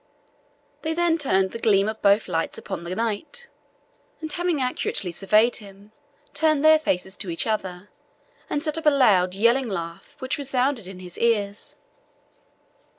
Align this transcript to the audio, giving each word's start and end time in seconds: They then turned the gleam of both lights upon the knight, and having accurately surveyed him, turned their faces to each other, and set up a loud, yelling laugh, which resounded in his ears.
They 0.81 0.95
then 0.95 1.19
turned 1.19 1.51
the 1.51 1.59
gleam 1.59 1.87
of 1.87 2.01
both 2.01 2.27
lights 2.27 2.57
upon 2.57 2.83
the 2.83 2.95
knight, 2.95 3.49
and 4.19 4.33
having 4.33 4.59
accurately 4.59 5.11
surveyed 5.11 5.57
him, 5.57 5.91
turned 6.33 6.65
their 6.65 6.79
faces 6.79 7.15
to 7.17 7.29
each 7.29 7.45
other, 7.45 7.91
and 8.49 8.63
set 8.63 8.79
up 8.79 8.87
a 8.87 8.89
loud, 8.89 9.35
yelling 9.35 9.69
laugh, 9.69 10.15
which 10.17 10.39
resounded 10.39 10.87
in 10.87 11.01
his 11.01 11.19
ears. 11.19 11.75